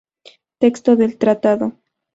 Texto 0.57 0.95
del 0.95 1.19
tratado. 1.19 1.75